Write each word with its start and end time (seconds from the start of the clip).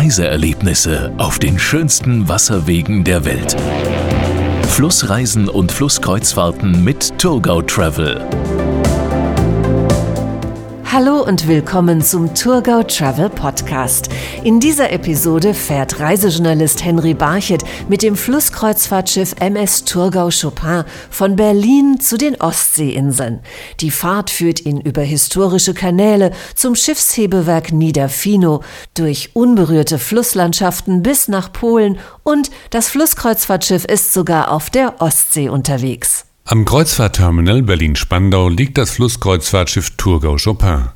Reiseerlebnisse 0.00 1.12
auf 1.18 1.38
den 1.38 1.58
schönsten 1.58 2.26
Wasserwegen 2.26 3.04
der 3.04 3.26
Welt. 3.26 3.54
Flussreisen 4.66 5.46
und 5.46 5.70
Flusskreuzfahrten 5.70 6.82
mit 6.82 7.18
Tourgau 7.18 7.60
Travel. 7.60 8.18
Hallo 10.92 11.22
und 11.22 11.46
willkommen 11.46 12.02
zum 12.02 12.34
Tourgau 12.34 12.82
Travel 12.82 13.30
Podcast. 13.30 14.08
In 14.42 14.58
dieser 14.58 14.90
Episode 14.90 15.54
fährt 15.54 16.00
Reisejournalist 16.00 16.84
Henry 16.84 17.14
Barchet 17.14 17.62
mit 17.88 18.02
dem 18.02 18.16
Flusskreuzfahrtschiff 18.16 19.36
MS 19.38 19.84
Tourgau 19.84 20.30
Chopin 20.30 20.82
von 21.08 21.36
Berlin 21.36 22.00
zu 22.00 22.16
den 22.16 22.40
Ostseeinseln. 22.40 23.38
Die 23.78 23.92
Fahrt 23.92 24.30
führt 24.30 24.66
ihn 24.66 24.80
über 24.80 25.02
historische 25.02 25.74
Kanäle 25.74 26.32
zum 26.56 26.74
Schiffshebewerk 26.74 27.70
Niederfino, 27.70 28.64
durch 28.94 29.30
unberührte 29.34 30.00
Flusslandschaften 30.00 31.04
bis 31.04 31.28
nach 31.28 31.52
Polen 31.52 32.00
und 32.24 32.50
das 32.70 32.88
Flusskreuzfahrtschiff 32.88 33.84
ist 33.84 34.12
sogar 34.12 34.50
auf 34.50 34.70
der 34.70 35.00
Ostsee 35.00 35.50
unterwegs. 35.50 36.24
Am 36.52 36.64
Kreuzfahrtterminal 36.64 37.62
Berlin-Spandau 37.62 38.48
liegt 38.48 38.76
das 38.76 38.90
Flusskreuzfahrtschiff 38.90 39.90
Thurgau 39.90 40.34
Chopin. 40.36 40.88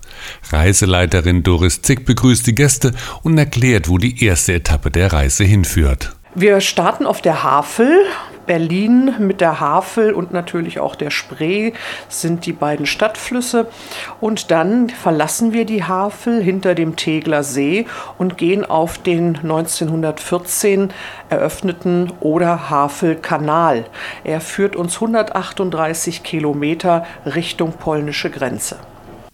Reiseleiterin 0.50 1.44
Doris 1.44 1.80
Zick 1.80 2.04
begrüßt 2.04 2.44
die 2.48 2.56
Gäste 2.56 2.92
und 3.22 3.38
erklärt, 3.38 3.88
wo 3.88 3.96
die 3.96 4.24
erste 4.24 4.54
Etappe 4.54 4.90
der 4.90 5.12
Reise 5.12 5.44
hinführt. 5.44 6.16
Wir 6.34 6.60
starten 6.60 7.06
auf 7.06 7.22
der 7.22 7.44
Havel 7.44 8.04
Berlin 8.47 9.15
mit 9.19 9.41
der 9.41 9.61
Havel 9.61 10.12
und 10.12 10.33
natürlich 10.33 10.80
auch 10.80 10.95
der 10.95 11.11
Spree 11.11 11.73
sind 12.09 12.47
die 12.47 12.53
beiden 12.53 12.87
Stadtflüsse. 12.87 13.67
Und 14.20 14.51
dann 14.51 14.91
verlassen 14.91 15.53
wir 15.53 15.65
die 15.65 15.84
Havel 15.84 16.43
hinter 16.43 16.75
dem 16.75 16.97
Tegler 16.97 17.43
See 17.43 17.87
und 18.19 18.39
gehen 18.39 18.65
auf 18.65 18.98
den 18.98 19.36
1914 19.36 20.92
eröffneten 21.28 22.12
Oder-Havel-Kanal. 22.20 23.84
Er 24.25 24.41
führt 24.41 24.77
uns 24.77 24.95
138 24.97 26.23
Kilometer 26.23 27.06
Richtung 27.27 27.73
polnische 27.73 28.31
Grenze. 28.31 28.77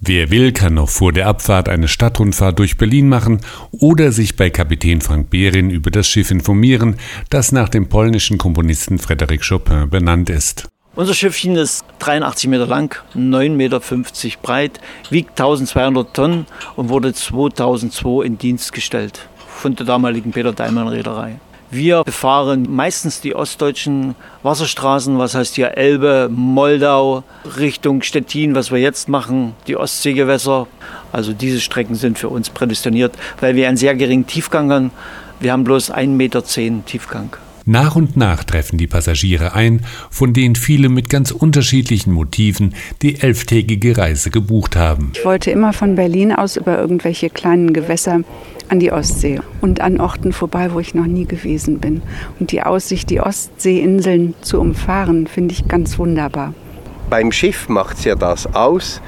Wer 0.03 0.31
will, 0.31 0.53
kann 0.53 0.75
noch 0.75 0.89
vor 0.89 1.13
der 1.13 1.27
Abfahrt 1.27 1.69
eine 1.69 1.87
Stadtrundfahrt 1.87 2.59
durch 2.59 2.79
Berlin 2.79 3.11
machen 3.11 3.43
oder 3.71 4.13
sich 4.13 4.35
bei 4.35 4.49
Kapitän 4.49 5.03
Frank 5.03 5.29
Behrin 5.29 5.69
über 5.69 5.91
das 5.91 6.09
Schiff 6.09 6.31
informieren, 6.31 6.97
das 7.29 7.53
nach 7.53 7.69
dem 7.69 7.91
polnischen 7.91 8.39
Komponisten 8.39 8.97
Frédéric 8.97 9.47
Chopin 9.47 9.91
benannt 9.91 10.31
ist. 10.31 10.69
Unser 10.95 11.13
Schiffchen 11.13 11.55
ist 11.57 11.85
83 11.99 12.49
Meter 12.49 12.67
lang, 12.67 12.97
9,50 13.15 13.51
Meter 13.51 13.81
breit, 14.41 14.81
wiegt 15.11 15.39
1200 15.39 16.15
Tonnen 16.15 16.47
und 16.77 16.89
wurde 16.89 17.13
2002 17.13 18.25
in 18.25 18.39
Dienst 18.39 18.73
gestellt 18.73 19.29
von 19.49 19.77
der 19.77 19.85
damaligen 19.85 20.31
Peter 20.31 20.55
Daimann 20.55 20.89
Reederei. 20.89 21.39
Wir 21.73 22.03
befahren 22.03 22.67
meistens 22.69 23.21
die 23.21 23.37
ostdeutschen 23.37 24.17
Wasserstraßen, 24.43 25.19
was 25.19 25.37
heißt 25.37 25.55
hier 25.55 25.77
Elbe, 25.77 26.29
Moldau, 26.29 27.23
Richtung 27.59 28.03
Stettin, 28.03 28.57
was 28.57 28.73
wir 28.73 28.79
jetzt 28.79 29.09
machen, 29.09 29.55
die 29.69 29.77
Ostseegewässer. 29.77 30.67
Also 31.13 31.33
diese 31.33 31.61
Strecken 31.61 31.95
sind 31.95 32.19
für 32.19 32.29
uns 32.29 32.51
prädestiniert, 32.51 33.15
weil 33.39 33.55
wir 33.55 33.69
einen 33.69 33.77
sehr 33.77 33.95
geringen 33.95 34.27
Tiefgang 34.27 34.73
haben. 34.73 34.91
Wir 35.39 35.53
haben 35.53 35.63
bloß 35.63 35.93
1,10 35.93 36.09
Meter 36.09 36.45
Tiefgang. 36.45 37.37
Nach 37.67 37.97
und 37.97 38.17
nach 38.17 38.45
treffen 38.45 38.79
die 38.79 38.87
Passagiere 38.87 39.55
ein, 39.55 39.85
von 40.11 40.33
denen 40.33 40.57
viele 40.57 40.89
mit 40.89 41.11
ganz 41.11 41.31
unterschiedlichen 41.31 42.13
Motiven 42.13 42.75
die 43.03 43.21
elftägige 43.21 43.97
Reise 43.97 44.31
gebucht 44.31 44.77
haben. 44.77 45.13
Ich 45.15 45.25
wollte 45.25 45.51
immer 45.51 45.73
von 45.73 45.95
Berlin 45.95 46.33
aus 46.33 46.57
über 46.57 46.79
irgendwelche 46.79 47.31
kleinen 47.31 47.73
Gewässer 47.73 48.21
an 48.69 48.79
die 48.79 48.93
Ostsee 48.93 49.41
und 49.61 49.81
an 49.81 50.01
Orten 50.01 50.33
vorbei, 50.33 50.73
wo 50.73 50.81
ich 50.81 50.95
noch 50.95 51.07
nie 51.07 51.27
gewesen 51.27 51.81
bin. 51.81 52.03
Und 52.39 52.53
die 52.53 52.63
Aussicht, 52.63 53.11
die 53.11 53.21
Ostseeinseln 53.21 54.35
zu 54.41 54.61
umfahren, 54.61 55.27
finde 55.27 55.55
ich 55.55 55.69
ganz 55.69 55.99
wunderbar. 55.99 56.55
Beim 57.11 57.33
Schiff 57.33 57.69
macht 57.69 57.99
es 57.99 58.05
ja 58.05 58.15
das 58.15 58.55
aus, 58.55 59.03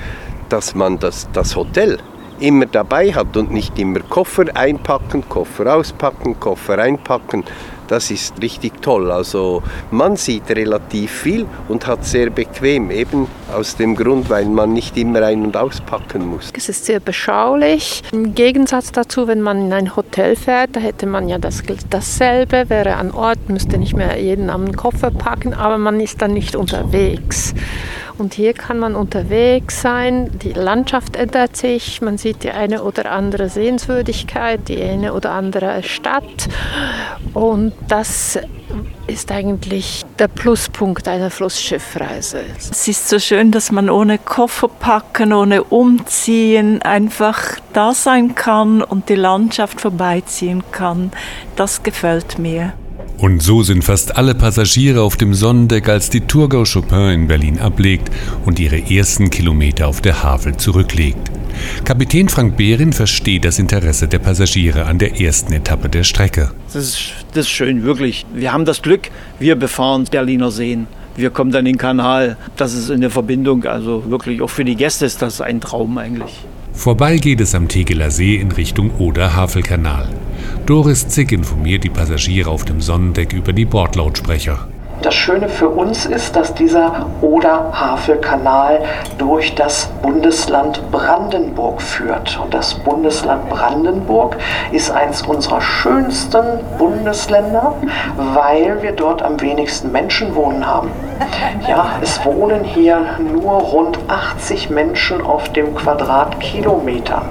dass 0.49 0.75
man 0.75 0.99
das, 0.99 1.29
das 1.33 1.55
Hotel 1.55 1.99
immer 2.41 2.67
dabei 2.67 3.13
hat 3.13 3.37
und 3.37 3.53
nicht 3.53 3.79
immer 3.79 4.01
Koffer 4.01 4.45
einpacken, 4.55 5.23
Koffer 5.29 5.77
auspacken, 5.77 6.39
Koffer 6.41 6.79
einpacken, 6.79 7.45
das 7.93 8.11
ist 8.11 8.41
richtig 8.41 8.81
toll. 8.81 9.13
Also 9.13 9.63
man 9.91 10.17
sieht 10.17 10.49
relativ 10.51 11.11
viel 11.11 11.47
und 11.69 11.87
hat 11.87 12.07
sehr 12.07 12.31
bequem, 12.31 12.91
eben 12.91 13.29
aus 13.55 13.77
dem 13.77 13.95
Grund, 13.95 14.31
weil 14.31 14.47
man 14.47 14.73
nicht 14.73 14.97
immer 14.97 15.21
ein- 15.21 15.45
und 15.45 15.59
auspacken 15.59 16.27
muss. 16.27 16.51
Es 16.57 16.71
ist 16.71 16.87
sehr 16.87 17.01
beschaulich. 17.01 18.03
Im 18.11 18.35
Gegensatz 18.35 18.93
dazu, 18.93 19.29
wenn 19.29 19.43
man 19.43 19.67
in 19.67 19.73
ein 19.75 19.95
Hotel 19.95 20.37
fährt, 20.37 20.75
da 20.75 20.81
hätte 20.81 21.07
man 21.07 21.29
ja 21.29 21.37
das, 21.37 21.63
dasselbe, 21.91 22.71
wäre 22.71 22.97
an 22.97 23.11
Ort, 23.11 23.51
müsste 23.51 23.77
nicht 23.77 23.95
mehr 23.95 24.19
jeden 24.19 24.49
am 24.49 24.73
Koffer 24.75 25.11
packen, 25.11 25.53
aber 25.53 25.77
man 25.77 26.01
ist 26.01 26.23
dann 26.23 26.33
nicht 26.33 26.57
unterwegs. 26.57 27.53
Und 28.19 28.35
hier 28.35 28.53
kann 28.53 28.79
man 28.79 28.95
unterwegs 28.95 29.81
sein, 29.81 30.31
die 30.43 30.53
Landschaft 30.53 31.17
ändert 31.17 31.57
sich, 31.57 32.01
man 32.03 32.19
sieht 32.19 32.43
die 32.45 32.51
eine 32.51 32.83
oder 32.83 33.11
andere 33.11 33.49
Sehenswürdigkeit, 33.49 34.69
die 34.69 34.83
eine 34.83 35.15
oder 35.15 35.33
andere 35.33 35.83
Stadt. 35.83 36.49
Und 37.35 37.73
das 37.89 38.39
ist 39.07 39.33
eigentlich 39.33 40.05
der 40.19 40.29
Pluspunkt 40.29 41.09
einer 41.09 41.31
Flussschiffreise. 41.31 42.41
Es 42.59 42.89
ist 42.89 43.09
so 43.09 43.19
schön, 43.19 43.51
dass 43.51 43.73
man 43.73 43.91
ohne 43.91 44.19
Koffer 44.19 44.69
packen, 44.69 45.33
ohne 45.33 45.65
umziehen 45.65 46.83
einfach 46.83 47.59
da 47.73 47.93
sein 47.93 48.35
kann 48.35 48.83
und 48.83 49.09
die 49.09 49.15
Landschaft 49.15 49.81
vorbeiziehen 49.81 50.63
kann. 50.71 51.13
Das 51.57 51.83
gefällt 51.83 52.39
mir. 52.39 52.73
Und 53.19 53.41
so 53.41 53.63
sind 53.63 53.85
fast 53.85 54.17
alle 54.17 54.35
Passagiere 54.35 55.03
auf 55.03 55.17
dem 55.17 55.33
Sonnendeck, 55.33 55.89
als 55.89 56.11
die 56.11 56.23
Thurgau 56.23 56.65
Chopin 56.65 57.11
in 57.11 57.27
Berlin 57.29 57.61
ablegt 57.61 58.11
und 58.45 58.59
ihre 58.59 58.91
ersten 58.91 59.31
Kilometer 59.31 59.87
auf 59.87 60.01
der 60.01 60.23
Havel 60.23 60.57
zurücklegt. 60.57 61.31
Kapitän 61.85 62.29
Frank 62.29 62.57
Behrin 62.57 62.93
versteht 62.93 63.45
das 63.45 63.59
Interesse 63.59 64.09
der 64.09 64.19
Passagiere 64.19 64.87
an 64.87 64.99
der 64.99 65.21
ersten 65.21 65.53
Etappe 65.53 65.89
der 65.89 66.03
Strecke. 66.03 66.51
Das 66.73 66.83
ist, 66.83 67.13
das 67.35 67.47
ist 67.47 67.51
schön, 67.51 67.85
wirklich. 67.85 68.27
Wir 68.35 68.53
haben 68.53 68.65
das 68.65 68.83
Glück, 68.83 69.11
wir 69.39 69.55
befahren 69.55 70.05
Berliner 70.11 70.51
Seen. 70.51 70.87
Wir 71.15 71.31
kommen 71.31 71.53
dann 71.53 71.67
in 71.67 71.75
den 71.75 71.79
Kanal. 71.79 72.37
Das 72.57 72.73
ist 72.73 72.89
in 72.89 73.03
der 73.03 73.11
Verbindung, 73.11 73.65
also 73.67 74.11
wirklich 74.11 74.41
auch 74.41 74.51
für 74.51 74.65
die 74.65 74.77
Gäste 74.77 75.05
ist 75.05 75.21
das 75.21 75.41
ein 75.41 75.61
Traum 75.61 75.99
eigentlich. 75.99 76.33
Vorbei 76.73 77.19
geht 77.19 77.41
es 77.41 77.55
am 77.55 77.69
Tegeler 77.69 78.11
See 78.11 78.37
in 78.37 78.51
Richtung 78.51 78.91
Oder-Havelkanal. 78.99 80.09
Doris 80.67 81.09
Zick 81.09 81.33
informiert 81.33 81.85
die 81.85 81.91
Passagiere 81.91 82.51
auf 82.51 82.65
dem 82.65 82.81
Sonnendeck 82.81 83.33
über 83.33 83.53
die 83.53 83.65
Bordlautsprecher. 83.65 84.69
Das 85.03 85.15
Schöne 85.15 85.49
für 85.49 85.69
uns 85.69 86.07
ist, 86.07 86.37
dass 86.37 86.55
dieser 86.55 87.07
Oder-Havel-Kanal 87.23 88.83
durch 89.19 89.57
das 89.57 89.87
Bundesland 90.01 90.81
Brandenburg 90.93 91.83
führt. 91.83 92.39
Und 92.41 92.55
das 92.55 92.75
Bundesland 92.75 93.49
Brandenburg 93.49 94.37
ist 94.71 94.93
eines 94.93 95.23
unserer 95.23 95.61
schönsten 95.61 96.61
Bundesländer, 96.79 97.75
weil 98.33 98.81
wir 98.81 98.93
dort 98.93 99.23
am 99.23 99.41
wenigsten 99.41 99.91
Menschen 99.91 100.37
wohnen 100.37 100.65
haben. 100.65 100.93
Ja, 101.69 101.97
es 102.01 102.25
wohnen 102.25 102.63
hier 102.63 103.05
nur 103.33 103.53
rund 103.53 103.99
80 104.07 104.71
Menschen 104.71 105.21
auf 105.21 105.49
dem 105.53 105.75
Quadratkilometer. 105.75 107.23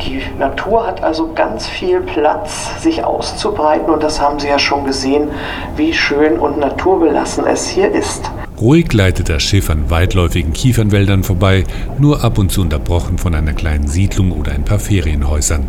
Die 0.00 0.22
Natur 0.38 0.86
hat 0.86 1.02
also 1.02 1.30
ganz 1.34 1.66
viel 1.66 2.00
Platz, 2.00 2.80
sich 2.82 3.04
auszubreiten 3.04 3.92
und 3.92 4.02
das 4.02 4.20
haben 4.20 4.40
Sie 4.40 4.48
ja 4.48 4.58
schon 4.58 4.84
gesehen, 4.84 5.30
wie 5.76 5.92
schön 5.92 6.38
und 6.38 6.58
naturbelassen 6.92 7.46
es 7.46 7.68
hier 7.68 7.90
ist. 7.90 8.30
Ruhig 8.60 8.88
gleitet 8.88 9.28
das 9.28 9.42
Schiff 9.42 9.70
an 9.70 9.90
weitläufigen 9.90 10.52
Kiefernwäldern 10.52 11.24
vorbei, 11.24 11.64
nur 11.98 12.22
ab 12.22 12.38
und 12.38 12.52
zu 12.52 12.60
unterbrochen 12.60 13.18
von 13.18 13.34
einer 13.34 13.54
kleinen 13.54 13.88
Siedlung 13.88 14.32
oder 14.32 14.52
ein 14.52 14.64
paar 14.64 14.78
Ferienhäusern. 14.78 15.66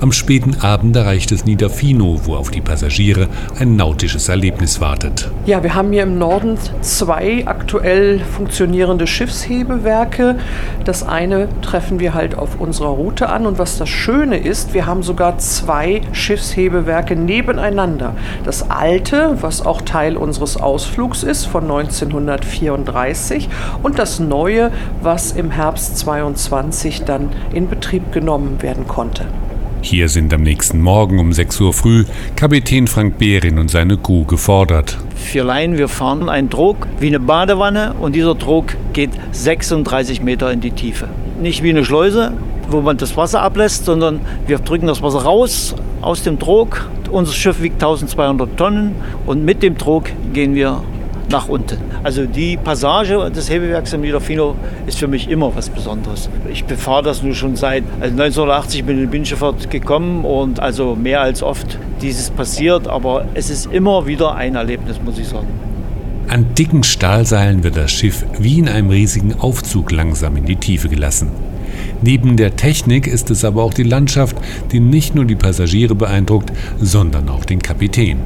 Am 0.00 0.12
späten 0.12 0.60
Abend 0.60 0.94
erreicht 0.96 1.32
es 1.32 1.44
Niederfino, 1.44 2.20
wo 2.24 2.36
auf 2.36 2.50
die 2.50 2.60
Passagiere 2.60 3.28
ein 3.58 3.76
nautisches 3.76 4.28
Erlebnis 4.28 4.80
wartet. 4.80 5.30
Ja, 5.46 5.62
wir 5.62 5.74
haben 5.74 5.92
hier 5.92 6.02
im 6.02 6.18
Norden 6.18 6.58
zwei 6.80 7.46
aktuell 7.46 8.20
funktionierende 8.20 9.06
Schiffshebewerke. 9.06 10.36
Das 10.84 11.02
eine 11.02 11.48
treffen 11.62 12.00
wir 12.00 12.14
halt 12.14 12.36
auf 12.36 12.60
unserer 12.60 12.88
Route 12.88 13.28
an 13.28 13.46
und 13.46 13.58
was 13.58 13.78
das 13.78 13.88
Schöne 13.88 14.36
ist, 14.38 14.74
wir 14.74 14.86
haben 14.86 15.02
sogar 15.02 15.38
zwei 15.38 16.02
Schiffshebewerke 16.12 17.16
nebeneinander. 17.16 18.14
Das 18.44 18.70
alte, 18.70 19.36
was 19.40 19.64
auch 19.64 19.82
Teil 19.82 20.16
unseres 20.16 20.56
Ausflugs 20.56 21.22
ist, 21.22 21.46
von 21.46 21.64
1934 21.64 23.48
und 23.82 23.98
das 23.98 24.20
neue, 24.20 24.70
was 25.02 25.32
im 25.32 25.50
Herbst 25.50 25.98
22 25.98 27.04
dann 27.04 27.30
in 27.52 27.68
Betrieb 27.68 28.12
genommen 28.12 28.62
werden 28.62 28.86
konnte. 28.86 29.26
Hier 29.88 30.08
sind 30.08 30.34
am 30.34 30.42
nächsten 30.42 30.80
Morgen 30.80 31.20
um 31.20 31.32
6 31.32 31.60
Uhr 31.60 31.72
früh 31.72 32.06
Kapitän 32.34 32.88
Frank 32.88 33.18
Behrin 33.18 33.56
und 33.56 33.70
seine 33.70 33.96
Crew 33.96 34.24
gefordert. 34.24 34.98
Wir 35.30 35.44
Laien, 35.44 35.78
wir 35.78 35.86
fahren 35.86 36.28
einen 36.28 36.50
Trog 36.50 36.88
wie 36.98 37.06
eine 37.06 37.20
Badewanne 37.20 37.94
und 38.00 38.16
dieser 38.16 38.36
Trog 38.36 38.74
geht 38.92 39.10
36 39.30 40.22
Meter 40.24 40.50
in 40.50 40.60
die 40.60 40.72
Tiefe. 40.72 41.06
Nicht 41.40 41.62
wie 41.62 41.70
eine 41.70 41.84
Schleuse, 41.84 42.32
wo 42.68 42.80
man 42.80 42.96
das 42.96 43.16
Wasser 43.16 43.42
ablässt, 43.42 43.84
sondern 43.84 44.18
wir 44.48 44.58
drücken 44.58 44.88
das 44.88 45.02
Wasser 45.02 45.22
raus 45.22 45.76
aus 46.00 46.24
dem 46.24 46.40
Trog. 46.40 46.90
Unser 47.12 47.32
Schiff 47.32 47.62
wiegt 47.62 47.76
1200 47.76 48.56
Tonnen 48.56 48.96
und 49.24 49.44
mit 49.44 49.62
dem 49.62 49.78
Trog 49.78 50.06
gehen 50.32 50.56
wir 50.56 50.82
nach 51.28 51.48
unten. 51.48 51.78
Also 52.02 52.24
die 52.26 52.56
Passage 52.56 53.30
des 53.30 53.50
Hebewerks 53.50 53.92
im 53.92 54.02
Niederfino 54.02 54.54
ist 54.86 54.98
für 54.98 55.08
mich 55.08 55.28
immer 55.28 55.54
was 55.54 55.68
Besonderes. 55.68 56.28
Ich 56.50 56.64
befahre 56.64 57.02
das 57.02 57.22
nur 57.22 57.34
schon 57.34 57.56
seit 57.56 57.84
also 58.00 58.12
1980 58.12 58.84
bin 58.84 58.98
ich 58.98 59.04
in 59.04 59.10
Binnenschifffahrt 59.10 59.70
gekommen 59.70 60.24
und 60.24 60.60
also 60.60 60.94
mehr 60.94 61.20
als 61.20 61.42
oft 61.42 61.78
dieses 62.02 62.30
passiert, 62.30 62.88
aber 62.88 63.26
es 63.34 63.50
ist 63.50 63.66
immer 63.66 64.06
wieder 64.06 64.34
ein 64.34 64.54
Erlebnis, 64.54 65.00
muss 65.04 65.18
ich 65.18 65.28
sagen. 65.28 65.48
An 66.28 66.54
dicken 66.54 66.82
Stahlseilen 66.82 67.62
wird 67.62 67.76
das 67.76 67.92
Schiff 67.92 68.24
wie 68.38 68.58
in 68.58 68.68
einem 68.68 68.90
riesigen 68.90 69.34
Aufzug 69.38 69.92
langsam 69.92 70.36
in 70.36 70.44
die 70.44 70.56
Tiefe 70.56 70.88
gelassen. 70.88 71.30
Neben 72.02 72.36
der 72.36 72.56
Technik 72.56 73.06
ist 73.06 73.30
es 73.30 73.44
aber 73.44 73.62
auch 73.62 73.74
die 73.74 73.84
Landschaft, 73.84 74.36
die 74.72 74.80
nicht 74.80 75.14
nur 75.14 75.24
die 75.24 75.36
Passagiere 75.36 75.94
beeindruckt, 75.94 76.52
sondern 76.80 77.28
auch 77.28 77.44
den 77.44 77.60
Kapitän. 77.60 78.18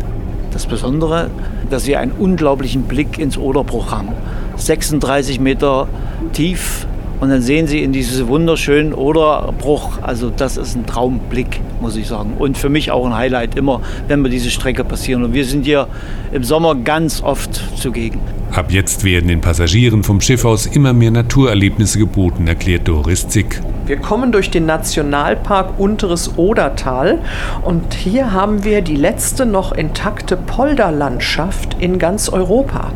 Das 0.53 0.67
Besondere, 0.67 1.31
dass 1.71 1.87
wir 1.87 2.01
einen 2.01 2.13
unglaublichen 2.13 2.83
Blick 2.83 3.19
ins 3.19 3.39
Oderbruch 3.39 3.93
haben. 3.93 4.09
36 4.57 5.41
Meter 5.41 5.89
tief 6.33 6.87
und 7.21 7.29
dann 7.29 7.43
sehen 7.43 7.67
Sie 7.67 7.83
in 7.83 7.93
dieses 7.93 8.27
wunderschönen 8.27 8.95
Oderbruch, 8.95 9.99
also 10.01 10.31
das 10.35 10.57
ist 10.57 10.75
ein 10.75 10.87
Traumblick, 10.87 11.61
muss 11.83 11.95
ich 11.97 12.09
sagen. 12.09 12.33
Und 12.39 12.57
für 12.57 12.71
mich 12.71 12.91
auch 12.91 13.05
ein 13.05 13.15
Highlight 13.15 13.57
immer, 13.57 13.83
wenn 14.09 14.23
wir 14.23 14.31
diese 14.31 14.51
Strecke 14.51 14.85
passieren. 14.85 15.23
Und 15.23 15.35
wir 15.35 15.45
sind 15.45 15.67
hier 15.67 15.87
im 16.33 16.45
Sommer 16.45 16.75
ganz 16.75 17.23
oft 17.23 17.61
zugegen. 17.79 18.21
Ab 18.53 18.73
jetzt 18.73 19.05
werden 19.05 19.29
den 19.29 19.41
Passagieren 19.41 20.03
vom 20.03 20.21
Schiff 20.21 20.45
aus 20.45 20.67
immer 20.67 20.93
mehr 20.93 21.13
Naturerlebnisse 21.13 22.01
geboten, 22.01 22.49
erklärt 22.49 22.89
Doris 22.89 23.29
Zick. 23.29 23.61
Wir 23.87 23.97
kommen 23.97 24.33
durch 24.33 24.51
den 24.51 24.67
Nationalpark 24.67 25.79
Unteres 25.79 26.37
Odertal 26.37 27.21
und 27.63 27.95
hier 27.95 28.33
haben 28.33 28.65
wir 28.65 28.83
die 28.83 28.97
letzte 28.97 29.47
noch 29.47 29.71
intakte 29.71 30.37
Polderlandschaft 30.37 31.77
in 31.79 32.01
ganz 32.01 32.29
Europa. 32.29 32.93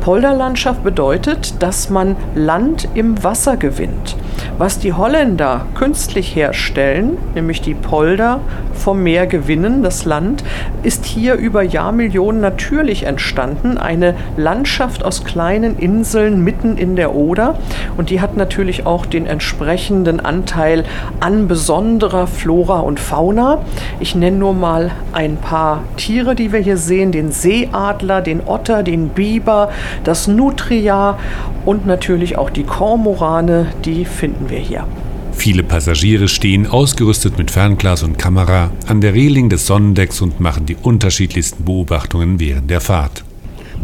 Polderlandschaft 0.00 0.82
bedeutet, 0.82 1.62
dass 1.62 1.88
man 1.88 2.16
Land 2.34 2.88
im 2.94 3.22
Wasser 3.22 3.56
gewinnt. 3.56 4.16
Was 4.58 4.78
die 4.78 4.92
Holländer 4.92 5.66
künstlich 5.74 6.34
herstellen, 6.34 7.16
nämlich 7.34 7.60
die 7.60 7.74
Polder 7.74 8.40
vom 8.74 9.02
Meer 9.02 9.26
gewinnen, 9.26 9.82
das 9.82 10.04
Land, 10.04 10.42
ist 10.82 11.04
hier 11.04 11.34
über 11.34 11.62
Jahrmillionen 11.62 12.40
natürlich 12.40 13.04
entstanden. 13.04 13.78
Eine 13.78 14.14
Landschaft 14.36 15.04
aus 15.04 15.24
kleinen 15.24 15.78
Inseln 15.78 16.42
mitten 16.42 16.76
in 16.76 16.96
der 16.96 17.14
Oder. 17.14 17.58
Und 17.96 18.10
die 18.10 18.20
hat 18.20 18.36
natürlich 18.36 18.86
auch 18.86 19.06
den 19.06 19.26
entsprechenden 19.26 20.20
Anteil 20.20 20.84
an 21.20 21.48
besonderer 21.48 22.26
Flora 22.26 22.80
und 22.80 23.00
Fauna. 23.00 23.58
Ich 23.98 24.14
nenne 24.14 24.38
nur 24.38 24.54
mal 24.54 24.90
ein 25.12 25.36
paar 25.36 25.82
Tiere, 25.96 26.34
die 26.34 26.52
wir 26.52 26.60
hier 26.60 26.76
sehen. 26.76 27.12
Den 27.12 27.32
Seeadler, 27.32 28.22
den 28.22 28.40
Otter, 28.46 28.82
den 28.82 29.10
Biber, 29.10 29.70
das 30.04 30.26
Nutria 30.26 31.18
und 31.64 31.86
natürlich 31.86 32.38
auch 32.38 32.50
die 32.50 32.64
Kormorane, 32.64 33.66
die 33.84 34.04
finden 34.04 34.29
wir 34.48 34.58
hier. 34.58 34.86
Viele 35.32 35.62
Passagiere 35.62 36.28
stehen 36.28 36.66
ausgerüstet 36.66 37.38
mit 37.38 37.50
Fernglas 37.50 38.02
und 38.02 38.18
Kamera 38.18 38.70
an 38.86 39.00
der 39.00 39.14
Reling 39.14 39.48
des 39.48 39.66
Sonnendecks 39.66 40.20
und 40.20 40.38
machen 40.40 40.66
die 40.66 40.76
unterschiedlichsten 40.76 41.64
Beobachtungen 41.64 42.38
während 42.38 42.68
der 42.68 42.80
Fahrt. 42.80 43.24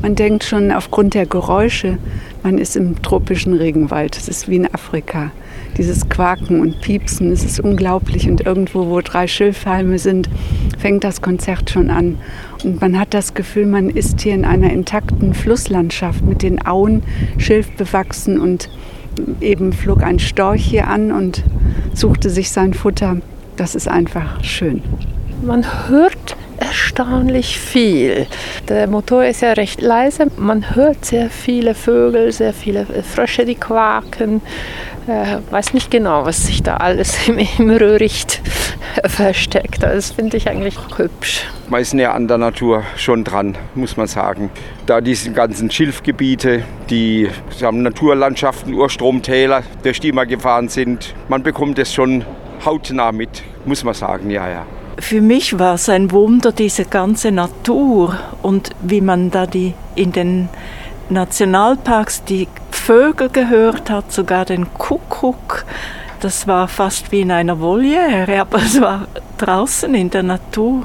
Man 0.03 0.15
denkt 0.15 0.45
schon 0.45 0.71
aufgrund 0.71 1.15
der 1.15 1.25
Geräusche, 1.25 1.99
man 2.43 2.59
ist 2.59 2.77
im 2.77 3.01
tropischen 3.03 3.55
Regenwald. 3.55 4.17
Es 4.17 4.29
ist 4.29 4.49
wie 4.49 4.57
in 4.57 4.73
Afrika. 4.73 5.33
Dieses 5.79 6.09
Quaken 6.09 6.61
und 6.61 6.81
Piepsen, 6.81 7.33
es 7.33 7.43
ist 7.43 7.59
unglaublich. 7.61 8.29
Und 8.29 8.43
irgendwo, 8.43 8.87
wo 8.89 9.01
drei 9.01 9.27
Schilfhalme 9.27 9.99
sind, 9.99 10.29
fängt 10.79 11.03
das 11.03 11.23
Konzert 11.23 11.71
schon 11.71 11.91
an. 11.91 12.19
Und 12.63 12.81
man 12.81 12.99
hat 12.99 13.15
das 13.15 13.35
Gefühl, 13.35 13.67
man 13.67 13.89
ist 13.89 14.21
hier 14.21 14.35
in 14.35 14.45
einer 14.45 14.71
intakten 14.71 15.35
Flusslandschaft 15.35 16.23
mit 16.25 16.43
den 16.43 16.65
Auen 16.65 17.03
schilfbewachsen 17.39 18.39
und 18.39 18.69
eben 19.41 19.73
flog 19.73 20.03
ein 20.03 20.19
Storch 20.19 20.65
hier 20.65 20.89
an 20.89 21.13
und 21.13 21.45
suchte 21.95 22.31
sich 22.31 22.51
sein 22.51 22.75
Futter. 22.75 23.19
Das 23.57 23.75
ist 23.75 23.89
einfach 23.89 24.43
schön. 24.45 24.83
Man 25.43 25.65
hört 25.89 26.37
erstaunlich 26.59 27.59
viel. 27.59 28.27
Der 28.69 28.87
Motor 28.87 29.25
ist 29.25 29.43
ja 29.43 29.53
recht 29.53 29.81
leise. 29.81 30.27
Man 30.37 30.75
hört 30.75 31.05
sehr 31.05 31.31
viele 31.31 31.75
Vögel, 31.75 32.33
sehr 32.33 32.53
viele 32.53 32.87
Frösche, 33.03 33.45
die 33.45 33.55
quaken. 33.55 34.41
Äh, 35.07 35.39
weiß 35.51 35.75
nicht 35.75 35.91
genau, 35.91 36.25
was 36.25 36.47
sich 36.47 36.63
da 36.63 36.79
alles 36.79 37.29
im, 37.29 37.39
im 37.39 37.71
Röhricht 37.71 38.41
versteckt. 39.07 39.83
Das 39.83 40.13
finde 40.13 40.37
ich 40.37 40.49
eigentlich 40.49 40.77
hübsch. 40.97 41.47
Man 41.69 41.81
ist 41.81 41.95
näher 41.95 42.15
an 42.15 42.29
der 42.29 42.39
Natur 42.39 42.85
schon 42.97 43.25
dran, 43.25 43.57
muss 43.75 43.97
man 43.97 44.07
sagen. 44.07 44.51
Da 44.87 45.01
diese 45.01 45.33
ganzen 45.33 45.71
Schilfgebiete, 45.71 46.63
die 46.91 47.29
haben 47.63 47.83
Naturlandschaften, 47.83 48.75
Urstromtäler, 48.75 49.63
durch 49.83 50.01
die 50.01 50.13
wir 50.13 50.27
gefahren 50.27 50.69
sind, 50.69 51.15
man 51.29 51.43
bekommt 51.43 51.79
es 51.79 51.93
schon 51.93 52.25
hautnah 52.65 53.13
mit, 53.13 53.43
muss 53.65 53.85
man 53.85 53.95
sagen, 53.95 54.31
ja, 54.31 54.49
ja. 54.49 54.67
Für 54.99 55.21
mich 55.21 55.59
war 55.59 55.75
es 55.75 55.89
ein 55.89 56.11
Wunder, 56.11 56.53
diese 56.53 56.87
ganze 56.87 57.31
Natur 57.31 58.19
und 58.43 58.71
wie 58.81 59.03
man 59.03 59.31
da 59.31 59.47
die 59.47 59.75
in 59.95 60.13
den 60.13 60.49
Nationalparks 61.11 62.25
die 62.25 62.49
Vögel 62.71 63.29
gehört 63.29 63.91
hat, 63.91 64.11
sogar 64.11 64.45
den 64.45 64.73
Kuckuck. 64.75 65.65
Das 66.27 66.49
war 66.49 66.67
fast 66.67 67.13
wie 67.13 67.21
in 67.21 67.31
einer 67.31 67.61
Voliere, 67.61 68.41
aber 68.41 68.59
es 68.59 68.81
war 68.81 69.07
draußen 69.39 69.95
in 69.95 70.11
der 70.11 70.25
Natur. 70.25 70.85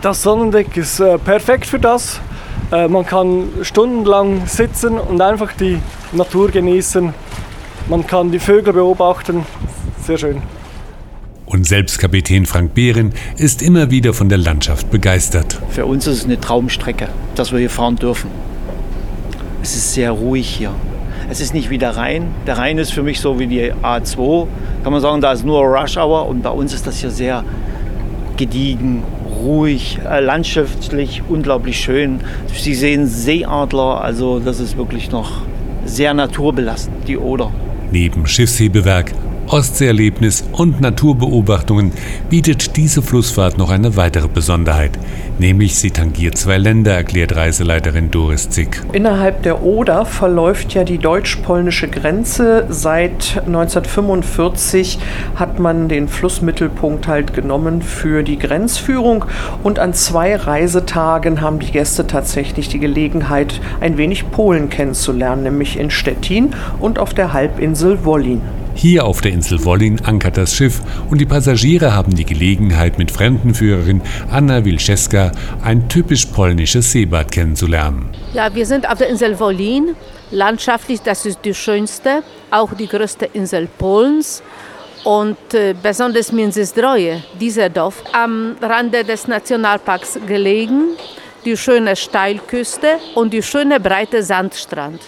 Das 0.00 0.24
Sonnendeck 0.24 0.76
ist 0.76 0.98
äh, 0.98 1.18
perfekt 1.18 1.66
für 1.66 1.78
das. 1.78 2.20
Äh, 2.72 2.88
man 2.88 3.06
kann 3.06 3.44
stundenlang 3.62 4.44
sitzen 4.48 4.98
und 4.98 5.20
einfach 5.20 5.52
die 5.52 5.78
Natur 6.10 6.50
genießen. 6.50 7.14
Man 7.88 8.04
kann 8.08 8.32
die 8.32 8.40
Vögel 8.40 8.72
beobachten. 8.72 9.46
Sehr 10.04 10.18
schön. 10.18 10.42
Und 11.46 11.64
selbst 11.64 12.00
Kapitän 12.00 12.44
Frank 12.44 12.74
Behren 12.74 13.12
ist 13.36 13.62
immer 13.62 13.92
wieder 13.92 14.12
von 14.12 14.28
der 14.28 14.38
Landschaft 14.38 14.90
begeistert. 14.90 15.62
Für 15.70 15.86
uns 15.86 16.08
ist 16.08 16.18
es 16.18 16.24
eine 16.24 16.40
Traumstrecke, 16.40 17.06
dass 17.36 17.52
wir 17.52 17.60
hier 17.60 17.70
fahren 17.70 17.94
dürfen. 17.94 18.32
Es 19.62 19.76
ist 19.76 19.94
sehr 19.94 20.10
ruhig 20.10 20.48
hier. 20.48 20.74
Es 21.32 21.40
ist 21.40 21.54
nicht 21.54 21.70
wie 21.70 21.78
der 21.78 21.96
Rhein. 21.96 22.34
Der 22.46 22.58
Rhein 22.58 22.76
ist 22.76 22.92
für 22.92 23.02
mich 23.02 23.18
so 23.18 23.38
wie 23.38 23.46
die 23.46 23.72
A2. 23.72 24.46
Kann 24.82 24.92
man 24.92 25.00
sagen, 25.00 25.20
da 25.20 25.32
ist 25.32 25.44
nur 25.44 25.60
Rush 25.62 25.96
Hour 25.96 26.26
und 26.28 26.42
bei 26.42 26.50
uns 26.50 26.74
ist 26.74 26.86
das 26.86 26.98
hier 26.98 27.10
sehr 27.10 27.44
gediegen, 28.36 29.02
ruhig, 29.42 29.98
äh, 30.08 30.20
landschaftlich 30.20 31.22
unglaublich 31.28 31.78
schön. 31.78 32.20
Sie 32.52 32.74
sehen 32.74 33.06
Seeadler, 33.06 34.00
also 34.02 34.40
das 34.40 34.60
ist 34.60 34.76
wirklich 34.76 35.10
noch 35.10 35.30
sehr 35.84 36.14
naturbelassen, 36.14 36.92
die 37.06 37.16
Oder. 37.16 37.50
Neben 37.90 38.26
Schiffshebewerk 38.26 39.12
Ostseeerlebnis 39.48 40.44
und 40.52 40.80
Naturbeobachtungen 40.80 41.92
bietet 42.30 42.76
diese 42.76 43.02
Flussfahrt 43.02 43.58
noch 43.58 43.70
eine 43.70 43.96
weitere 43.96 44.28
Besonderheit, 44.28 44.92
nämlich 45.38 45.74
sie 45.76 45.90
tangiert 45.90 46.38
zwei 46.38 46.58
Länder, 46.58 46.92
erklärt 46.92 47.36
Reiseleiterin 47.36 48.10
Doris 48.10 48.48
Zick. 48.48 48.82
Innerhalb 48.92 49.42
der 49.42 49.62
Oder 49.62 50.06
verläuft 50.06 50.74
ja 50.74 50.84
die 50.84 50.98
deutsch-polnische 50.98 51.88
Grenze. 51.88 52.66
Seit 52.70 53.42
1945 53.44 54.98
hat 55.34 55.58
man 55.58 55.88
den 55.88 56.08
Flussmittelpunkt 56.08 57.08
halt 57.08 57.34
genommen 57.34 57.82
für 57.82 58.22
die 58.22 58.38
Grenzführung 58.38 59.24
und 59.62 59.78
an 59.78 59.92
zwei 59.92 60.36
Reisetagen 60.36 61.40
haben 61.40 61.58
die 61.58 61.72
Gäste 61.72 62.06
tatsächlich 62.06 62.68
die 62.68 62.78
Gelegenheit, 62.78 63.60
ein 63.80 63.98
wenig 63.98 64.30
Polen 64.30 64.70
kennenzulernen, 64.70 65.42
nämlich 65.42 65.78
in 65.78 65.90
Stettin 65.90 66.54
und 66.78 66.98
auf 66.98 67.12
der 67.12 67.32
Halbinsel 67.32 68.04
Wollin. 68.04 68.40
Hier 68.74 69.04
auf 69.04 69.20
der 69.20 69.32
Insel 69.32 69.64
Wollin 69.64 70.00
ankert 70.04 70.36
das 70.36 70.54
Schiff 70.54 70.80
und 71.10 71.20
die 71.20 71.26
Passagiere 71.26 71.94
haben 71.94 72.14
die 72.14 72.24
Gelegenheit, 72.24 72.98
mit 72.98 73.10
Fremdenführerin 73.10 74.02
Anna 74.30 74.64
Wilczewska 74.64 75.32
ein 75.62 75.88
typisch 75.88 76.26
polnisches 76.26 76.90
Seebad 76.92 77.30
kennenzulernen. 77.30 78.10
Ja, 78.34 78.54
wir 78.54 78.66
sind 78.66 78.88
auf 78.88 78.98
der 78.98 79.08
Insel 79.08 79.38
Wollin. 79.38 79.94
Landschaftlich, 80.30 81.00
das 81.02 81.26
ist 81.26 81.40
die 81.44 81.54
schönste, 81.54 82.22
auch 82.50 82.72
die 82.74 82.88
größte 82.88 83.26
Insel 83.26 83.68
Polens. 83.78 84.42
Und 85.04 85.36
äh, 85.52 85.74
besonders 85.80 86.32
Międzyzdroje, 86.32 87.22
dieser 87.40 87.68
Dorf, 87.68 88.02
am 88.12 88.56
Rande 88.60 89.04
des 89.04 89.26
Nationalparks 89.26 90.18
gelegen, 90.26 90.96
die 91.44 91.56
schöne 91.56 91.96
Steilküste 91.96 92.98
und 93.14 93.32
die 93.32 93.42
schöne 93.42 93.80
breite 93.80 94.22
Sandstrand. 94.22 95.00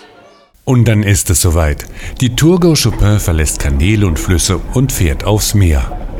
Und 0.65 0.89
dann 0.89 1.03
ist 1.03 1.29
es 1.29 1.43
soweit. 1.43 1.85
Die 2.21 2.35
Thurgau 2.35 2.75
Chopin 2.75 3.21
verlässt 3.21 3.59
Kanäle 3.59 4.07
und 4.07 4.19
Flüsse 4.19 4.59
und 4.73 4.93
fährt 4.93 5.25
aufs 5.25 5.53
Meer. 5.55 6.14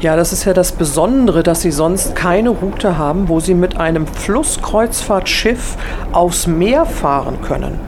Ja, 0.00 0.16
das 0.16 0.32
ist 0.32 0.46
ja 0.46 0.54
das 0.54 0.72
Besondere, 0.72 1.42
dass 1.42 1.60
Sie 1.60 1.70
sonst 1.70 2.16
keine 2.16 2.48
Route 2.48 2.96
haben, 2.96 3.28
wo 3.28 3.38
Sie 3.38 3.52
mit 3.52 3.76
einem 3.76 4.06
Flusskreuzfahrtschiff 4.06 5.76
aufs 6.12 6.46
Meer 6.46 6.86
fahren 6.86 7.42
können. 7.42 7.78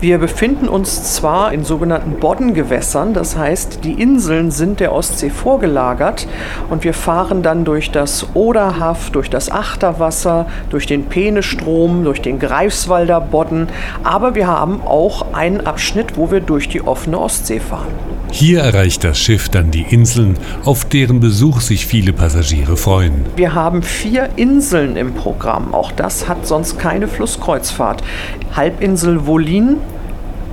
Wir 0.00 0.18
befinden 0.18 0.68
uns 0.68 1.14
zwar 1.14 1.52
in 1.52 1.62
sogenannten 1.62 2.18
Boddengewässern, 2.18 3.14
das 3.14 3.36
heißt, 3.36 3.84
die 3.84 4.02
Inseln 4.02 4.50
sind 4.50 4.80
der 4.80 4.92
Ostsee 4.92 5.30
vorgelagert 5.30 6.26
und 6.70 6.82
wir 6.82 6.92
fahren 6.92 7.44
dann 7.44 7.64
durch 7.64 7.92
das 7.92 8.26
Oderhaff, 8.34 9.10
durch 9.10 9.30
das 9.30 9.48
Achterwasser, 9.48 10.46
durch 10.70 10.86
den 10.86 11.04
Penestrom, 11.04 12.02
durch 12.02 12.20
den 12.20 12.40
Greifswalder 12.40 13.20
Bodden, 13.20 13.68
aber 14.02 14.34
wir 14.34 14.48
haben 14.48 14.82
auch 14.82 15.34
einen 15.34 15.60
Abschnitt, 15.60 16.16
wo 16.16 16.32
wir 16.32 16.40
durch 16.40 16.68
die 16.68 16.82
offene 16.82 17.20
Ostsee 17.20 17.60
fahren. 17.60 17.94
Hier 18.32 18.60
erreicht 18.60 19.02
das 19.02 19.18
Schiff 19.18 19.48
dann 19.48 19.70
die 19.70 19.82
Inseln, 19.82 20.36
auf 20.64 20.84
deren 20.84 21.20
Besuch 21.20 21.59
sich 21.60 21.86
viele 21.86 22.12
Passagiere 22.12 22.76
freuen. 22.76 23.24
Wir 23.36 23.54
haben 23.54 23.82
vier 23.82 24.30
Inseln 24.36 24.96
im 24.96 25.14
Programm. 25.14 25.74
Auch 25.74 25.92
das 25.92 26.28
hat 26.28 26.46
sonst 26.46 26.78
keine 26.78 27.08
Flusskreuzfahrt. 27.08 28.02
Halbinsel 28.54 29.26
Wolin 29.26 29.76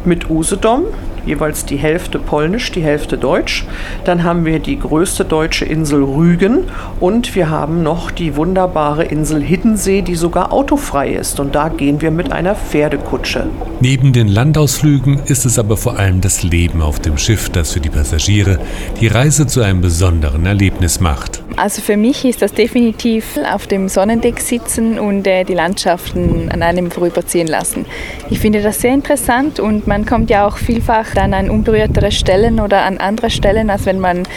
mit 0.05 0.29
Usedom, 0.29 0.85
jeweils 1.27 1.65
die 1.65 1.77
Hälfte 1.77 2.19
polnisch, 2.19 2.71
die 2.71 2.81
Hälfte 2.81 3.17
deutsch. 3.17 3.65
Dann 4.05 4.23
haben 4.23 4.45
wir 4.45 4.59
die 4.59 4.79
größte 4.79 5.25
deutsche 5.25 5.65
Insel 5.65 6.03
Rügen 6.03 6.63
und 6.99 7.35
wir 7.35 7.49
haben 7.49 7.83
noch 7.83 8.11
die 8.11 8.35
wunderbare 8.35 9.03
Insel 9.03 9.41
Hiddensee, 9.41 10.01
die 10.01 10.15
sogar 10.15 10.51
autofrei 10.51 11.09
ist. 11.09 11.39
Und 11.39 11.55
da 11.55 11.69
gehen 11.69 12.01
wir 12.01 12.11
mit 12.11 12.31
einer 12.31 12.55
Pferdekutsche. 12.55 13.47
Neben 13.79 14.13
den 14.13 14.27
Landausflügen 14.27 15.19
ist 15.25 15.45
es 15.45 15.59
aber 15.59 15.77
vor 15.77 15.99
allem 15.99 16.21
das 16.21 16.43
Leben 16.43 16.81
auf 16.81 16.99
dem 16.99 17.17
Schiff, 17.17 17.49
das 17.49 17.73
für 17.73 17.79
die 17.79 17.89
Passagiere 17.89 18.59
die 18.99 19.07
Reise 19.07 19.45
zu 19.47 19.61
einem 19.61 19.81
besonderen 19.81 20.45
Erlebnis 20.45 20.99
macht. 20.99 21.43
Also 21.57 21.81
für 21.81 21.97
mich 21.97 22.23
ist 22.23 22.43
das 22.43 22.53
definitiv 22.53 23.39
auf 23.51 23.65
dem 23.65 23.89
Sonnendeck 23.89 24.39
sitzen 24.39 24.99
und 24.99 25.25
äh, 25.25 25.43
die 25.43 25.55
Landschaften 25.55 26.51
an 26.51 26.61
einem 26.61 26.91
vorüberziehen 26.91 27.47
lassen. 27.47 27.87
Ich 28.29 28.39
finde 28.39 28.61
das 28.61 28.79
sehr 28.79 28.93
interessant 28.93 29.59
und 29.59 29.87
man 29.87 30.05
kommt 30.05 30.29
ja 30.29 30.47
auch 30.47 30.57
vielfach 30.57 31.15
dann 31.15 31.33
an 31.33 31.49
unberührtere 31.49 32.11
Stellen 32.11 32.59
oder 32.59 32.83
an 32.83 32.99
andere 32.99 33.31
Stellen, 33.31 33.71
als 33.71 33.87
wenn 33.87 33.99
man 33.99 34.27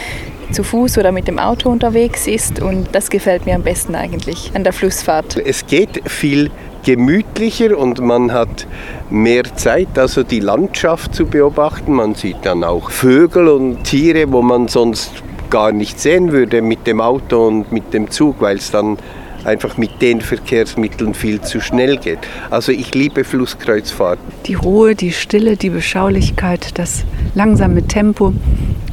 zu 0.51 0.63
Fuß 0.63 0.97
oder 0.97 1.11
mit 1.11 1.27
dem 1.27 1.37
Auto 1.37 1.69
unterwegs 1.69 2.25
ist. 2.25 2.59
Und 2.59 2.87
das 2.93 3.11
gefällt 3.11 3.45
mir 3.45 3.53
am 3.53 3.61
besten 3.61 3.93
eigentlich 3.93 4.51
an 4.55 4.63
der 4.63 4.73
Flussfahrt. 4.73 5.37
Es 5.37 5.67
geht 5.67 6.01
viel 6.09 6.49
gemütlicher 6.83 7.77
und 7.77 7.99
man 7.99 8.33
hat 8.33 8.65
mehr 9.11 9.43
Zeit, 9.55 9.99
also 9.99 10.23
die 10.23 10.39
Landschaft 10.39 11.13
zu 11.13 11.27
beobachten. 11.27 11.93
Man 11.93 12.15
sieht 12.15 12.37
dann 12.41 12.63
auch 12.63 12.89
Vögel 12.89 13.47
und 13.47 13.83
Tiere, 13.83 14.31
wo 14.31 14.41
man 14.41 14.67
sonst 14.67 15.11
gar 15.51 15.71
nicht 15.71 15.99
sehen 15.99 16.31
würde 16.31 16.63
mit 16.63 16.87
dem 16.87 16.99
Auto 16.99 17.45
und 17.47 17.71
mit 17.71 17.93
dem 17.93 18.09
Zug, 18.09 18.41
weil 18.41 18.57
es 18.57 18.71
dann 18.71 18.97
einfach 19.43 19.77
mit 19.77 20.01
den 20.01 20.21
Verkehrsmitteln 20.21 21.13
viel 21.13 21.41
zu 21.41 21.61
schnell 21.61 21.97
geht. 21.97 22.19
Also 22.49 22.71
ich 22.71 22.93
liebe 22.93 23.23
Flusskreuzfahrten. 23.23 24.23
Die 24.45 24.53
Ruhe, 24.53 24.95
die 24.95 25.11
Stille, 25.11 25.57
die 25.57 25.69
Beschaulichkeit, 25.69 26.79
das 26.79 27.03
langsame 27.35 27.87
Tempo 27.87 28.33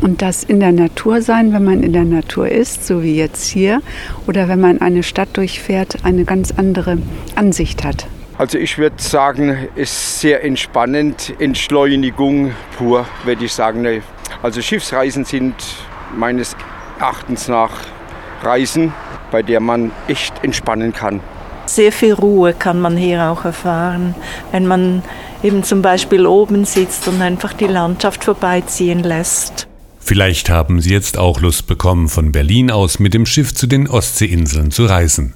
und 0.01 0.23
das 0.23 0.45
in 0.45 0.61
der 0.61 0.73
Natur 0.73 1.23
sein, 1.23 1.53
wenn 1.53 1.65
man 1.65 1.83
in 1.83 1.93
der 1.93 2.05
Natur 2.05 2.49
ist, 2.49 2.87
so 2.87 3.03
wie 3.03 3.17
jetzt 3.17 3.47
hier, 3.47 3.81
oder 4.27 4.49
wenn 4.49 4.61
man 4.61 4.81
eine 4.81 5.03
Stadt 5.03 5.29
durchfährt, 5.35 6.05
eine 6.05 6.25
ganz 6.25 6.53
andere 6.57 6.99
Ansicht 7.35 7.85
hat. 7.85 8.07
Also 8.39 8.57
ich 8.57 8.79
würde 8.79 8.97
sagen, 8.99 9.69
es 9.75 9.91
ist 9.91 10.21
sehr 10.21 10.45
entspannend, 10.45 11.35
Entschleunigung 11.41 12.53
pur, 12.77 13.07
würde 13.25 13.45
ich 13.45 13.53
sagen. 13.53 14.03
Also 14.43 14.63
Schiffsreisen 14.63 15.25
sind 15.25 15.55
meines 16.17 16.57
Erachtens 16.99 17.49
nach 17.49 17.71
Reisen, 18.43 18.93
bei 19.31 19.43
der 19.43 19.61
man 19.61 19.91
echt 20.07 20.43
entspannen 20.43 20.93
kann. 20.93 21.21
Sehr 21.67 21.93
viel 21.93 22.15
Ruhe 22.15 22.55
kann 22.55 22.81
man 22.81 22.97
hier 22.97 23.31
auch 23.31 23.45
erfahren, 23.45 24.15
wenn 24.53 24.67
man 24.67 25.03
eben 25.43 25.63
zum 25.65 25.83
Beispiel 25.83 26.27
oben 26.27 26.65
sitzt 26.65 27.07
und 27.09 27.21
einfach 27.21 27.53
die 27.53 27.67
Landschaft 27.67 28.25
vorbeiziehen 28.25 29.03
lässt. 29.03 29.69
Vielleicht 30.01 30.49
haben 30.49 30.81
Sie 30.81 30.91
jetzt 30.91 31.19
auch 31.19 31.41
Lust 31.41 31.67
bekommen, 31.67 32.09
von 32.09 32.33
Berlin 32.33 32.71
aus 32.71 32.99
mit 32.99 33.13
dem 33.13 33.27
Schiff 33.27 33.55
zu 33.55 33.67
den 33.67 33.87
Ostseeinseln 33.87 34.71
zu 34.71 34.87
reisen. 34.87 35.35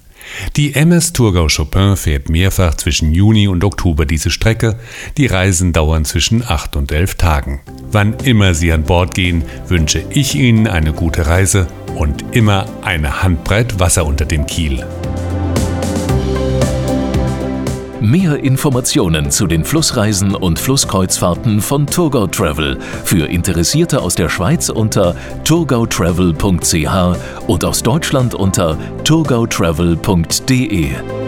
Die 0.56 0.74
MS 0.74 1.12
Thurgau 1.12 1.48
Chopin 1.48 1.96
fährt 1.96 2.28
mehrfach 2.28 2.74
zwischen 2.76 3.12
Juni 3.12 3.48
und 3.48 3.64
Oktober 3.64 4.06
diese 4.06 4.30
Strecke. 4.30 4.78
Die 5.16 5.26
Reisen 5.26 5.72
dauern 5.72 6.04
zwischen 6.04 6.42
acht 6.46 6.76
und 6.76 6.92
elf 6.92 7.14
Tagen. 7.14 7.60
Wann 7.90 8.14
immer 8.24 8.54
Sie 8.54 8.72
an 8.72 8.84
Bord 8.84 9.14
gehen, 9.14 9.44
wünsche 9.68 10.04
ich 10.10 10.34
Ihnen 10.34 10.66
eine 10.66 10.92
gute 10.92 11.26
Reise 11.26 11.66
und 11.96 12.24
immer 12.32 12.66
eine 12.82 13.22
Handbreit 13.22 13.78
Wasser 13.78 14.06
unter 14.06 14.24
dem 14.24 14.46
Kiel. 14.46 14.84
Mehr 18.02 18.42
Informationen 18.42 19.30
zu 19.30 19.46
den 19.46 19.64
Flussreisen 19.64 20.34
und 20.34 20.58
Flusskreuzfahrten 20.58 21.60
von 21.60 21.86
Tourgau 21.86 22.26
Travel 22.26 22.76
für 23.04 23.26
Interessierte 23.26 24.02
aus 24.02 24.16
der 24.16 24.28
Schweiz 24.28 24.70
unter 24.70 25.14
tourgautravel.ch 25.44 27.16
und 27.46 27.64
aus 27.64 27.82
Deutschland 27.84 28.34
unter 28.34 28.76
tourgautravel.de. 29.04 31.21